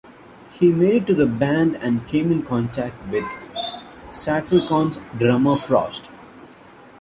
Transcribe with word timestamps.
He 0.53 0.71
made 0.71 1.03
it 1.03 1.05
to 1.05 1.13
the 1.13 1.27
band 1.27 1.75
and 1.75 2.07
came 2.07 2.31
in 2.31 2.41
contact 2.41 2.95
with 3.09 3.23
Satyricon's 4.09 4.97
drummer 5.19 5.55
Frost. 5.57 6.09